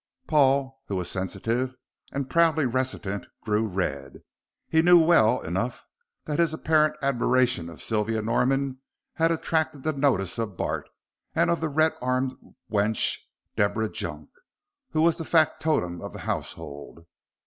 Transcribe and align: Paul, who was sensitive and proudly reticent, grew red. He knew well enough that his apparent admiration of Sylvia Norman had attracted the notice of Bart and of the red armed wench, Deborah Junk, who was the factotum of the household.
Paul, 0.25 0.81
who 0.87 0.95
was 0.95 1.11
sensitive 1.11 1.75
and 2.11 2.27
proudly 2.27 2.65
reticent, 2.65 3.27
grew 3.43 3.67
red. 3.67 4.23
He 4.67 4.81
knew 4.81 4.97
well 4.97 5.41
enough 5.41 5.85
that 6.25 6.39
his 6.39 6.55
apparent 6.55 6.95
admiration 7.03 7.69
of 7.69 7.83
Sylvia 7.83 8.23
Norman 8.23 8.79
had 9.17 9.29
attracted 9.29 9.83
the 9.83 9.93
notice 9.93 10.39
of 10.39 10.57
Bart 10.57 10.89
and 11.35 11.51
of 11.51 11.61
the 11.61 11.69
red 11.69 11.93
armed 12.01 12.33
wench, 12.71 13.15
Deborah 13.55 13.91
Junk, 13.91 14.29
who 14.89 15.03
was 15.03 15.19
the 15.19 15.23
factotum 15.23 16.01
of 16.01 16.13
the 16.13 16.19
household. 16.21 17.05